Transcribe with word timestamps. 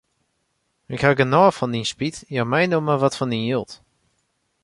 Ik 0.93 1.01
haw 1.03 1.15
genôch 1.19 1.55
fan 1.57 1.71
dyn 1.73 1.89
spyt, 1.91 2.17
jou 2.35 2.45
my 2.51 2.63
no 2.67 2.77
wat 3.01 3.17
fan 3.19 3.31
dyn 3.31 3.47
jild. 3.49 3.71